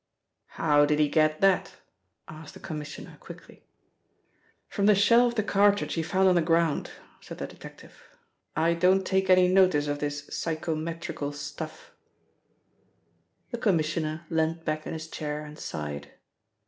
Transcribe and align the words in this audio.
"How 0.57 0.87
did 0.87 0.97
he 0.97 1.07
get 1.07 1.41
that?" 1.41 1.75
asked 2.27 2.55
the 2.55 2.59
Commissioner 2.59 3.17
quickly. 3.19 3.63
"From 4.67 4.87
the 4.87 4.95
shell 4.95 5.27
of 5.27 5.35
the 5.35 5.43
cartridge 5.43 5.93
he 5.93 6.01
found 6.01 6.27
on 6.27 6.33
the 6.33 6.41
ground," 6.41 6.89
said 7.19 7.37
the 7.37 7.45
detective. 7.45 7.93
"I 8.55 8.73
don't 8.73 9.05
take 9.05 9.29
any 9.29 9.47
notice 9.47 9.85
of 9.85 9.99
this 9.99 10.25
psychometrical 10.35 11.33
stuff" 11.33 11.91
The 13.51 13.59
Commissioner 13.59 14.25
leant 14.31 14.65
back 14.65 14.87
in 14.87 14.93
his 14.93 15.07
chair 15.07 15.45
and 15.45 15.59
sighed. 15.59 16.09